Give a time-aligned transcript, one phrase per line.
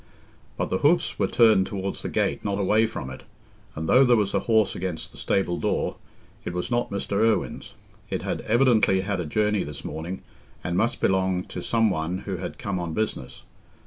[0.57, 3.21] But the hoofs were turned towards the gate, not away from it,
[3.75, 5.97] and though there was a horse against the stable door,
[6.43, 7.23] it was not Mr.
[7.23, 7.75] Irwine's:
[8.09, 10.23] it had evidently had a journey this morning,
[10.63, 13.43] and must belong to some one who had come on business.